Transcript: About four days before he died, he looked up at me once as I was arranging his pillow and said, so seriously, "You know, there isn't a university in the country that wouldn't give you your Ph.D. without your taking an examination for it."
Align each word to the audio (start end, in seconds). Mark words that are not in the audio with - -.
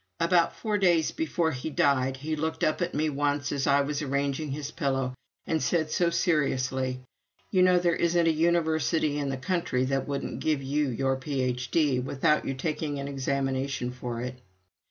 About 0.19 0.55
four 0.55 0.79
days 0.79 1.11
before 1.11 1.51
he 1.51 1.69
died, 1.69 2.17
he 2.17 2.35
looked 2.35 2.63
up 2.63 2.81
at 2.81 2.95
me 2.95 3.07
once 3.07 3.51
as 3.51 3.67
I 3.67 3.81
was 3.81 4.01
arranging 4.01 4.49
his 4.49 4.71
pillow 4.71 5.13
and 5.45 5.61
said, 5.61 5.91
so 5.91 6.09
seriously, 6.09 7.01
"You 7.51 7.61
know, 7.61 7.77
there 7.77 7.95
isn't 7.95 8.25
a 8.27 8.31
university 8.31 9.19
in 9.19 9.29
the 9.29 9.37
country 9.37 9.85
that 9.85 10.07
wouldn't 10.07 10.39
give 10.39 10.63
you 10.63 10.89
your 10.89 11.17
Ph.D. 11.17 11.99
without 11.99 12.45
your 12.45 12.55
taking 12.55 12.97
an 12.97 13.07
examination 13.07 13.91
for 13.91 14.21
it." 14.21 14.39